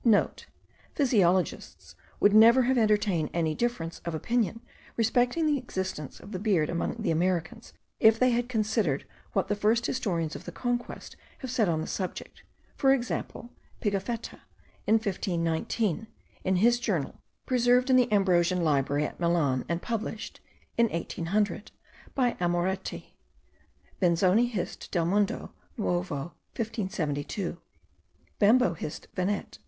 [0.01, 4.59] *(* Physiologists would never have entertained any difference of opinion
[4.97, 9.55] respecting the existence of the beard among the Americans, if they had considered what the
[9.55, 12.41] first historians of the Conquest have said on this subject;
[12.75, 14.41] for example, Pigafetta,
[14.87, 16.07] in 1519,
[16.43, 20.39] in his journal, preserved in the Ambrosian Library at Milan, and published
[20.79, 21.69] (in 1800)
[22.15, 23.13] by Amoretti;
[23.99, 24.89] Benzoni Hist.
[24.91, 27.59] del Mundo Nuovo 1572;
[28.39, 29.07] Bembo Hist.
[29.15, 29.59] Venet.